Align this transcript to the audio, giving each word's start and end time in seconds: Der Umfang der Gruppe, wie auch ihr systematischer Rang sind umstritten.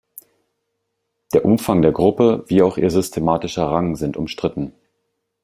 Der 1.31 1.45
Umfang 1.45 1.83
der 1.83 1.91
Gruppe, 1.91 2.43
wie 2.47 2.63
auch 2.63 2.77
ihr 2.77 2.89
systematischer 2.89 3.67
Rang 3.67 3.95
sind 3.95 4.17
umstritten. 4.17 4.73